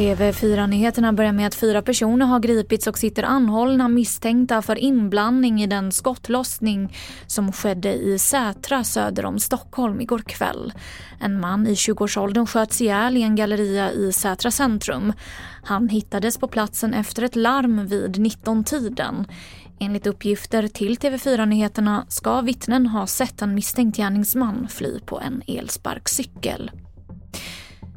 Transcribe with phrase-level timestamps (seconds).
[0.00, 5.66] TV4-nyheterna börjar med att fyra personer har gripits och sitter anhållna misstänkta för inblandning i
[5.66, 10.72] den skottlossning som skedde i Sätra söder om Stockholm igår kväll.
[11.20, 15.12] En man i 20-årsåldern sköts ihjäl i en galleria i Sätra centrum.
[15.62, 19.26] Han hittades på platsen efter ett larm vid 19-tiden.
[19.82, 26.70] Enligt uppgifter till TV4-nyheterna ska vittnen ha sett en misstänkt gärningsman fly på en elsparkcykel.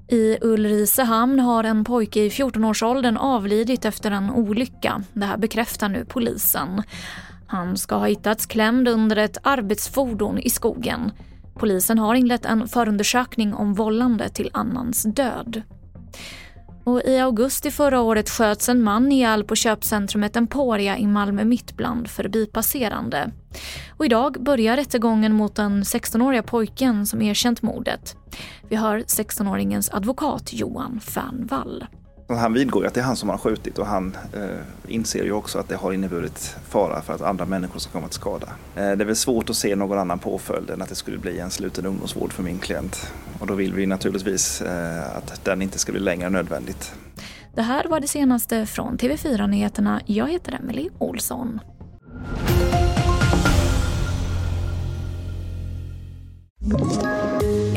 [0.08, 5.04] I Ulricehamn har en pojke i 14-årsåldern avlidit efter en olycka.
[5.14, 6.84] Det här bekräftar nu polisen.
[7.48, 11.12] Han ska ha hittats klämd under ett arbetsfordon i skogen.
[11.54, 15.62] Polisen har inlett en förundersökning om vållande till annans död.
[16.84, 21.78] Och I augusti förra året sköts en man ihjäl på köpcentrumet Emporia i Malmö mitt
[21.78, 23.32] bland förbipasserande.
[23.98, 28.16] Och idag börjar rättegången mot den 16-åriga pojken som erkänt mordet.
[28.70, 31.86] Vi hör 16-åringens advokat Johan Fernvall.
[32.28, 34.42] Han vidgår att det är han som har skjutit och han eh,
[34.88, 38.16] inser ju också att det har inneburit fara för att andra människor ska komma till
[38.16, 38.48] skada.
[38.76, 41.40] Eh, det är väl svårt att se någon annan påföljd än att det skulle bli
[41.40, 43.12] en sluten ungdomsvård för min klient.
[43.40, 46.94] Och då vill vi naturligtvis eh, att den inte ska bli längre än nödvändigt.
[47.56, 50.02] Det här var det senaste från TV4 Nyheterna.
[50.06, 51.60] Jag heter Emily Olsson.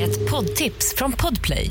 [0.01, 1.71] Ett poddtips från Podplay.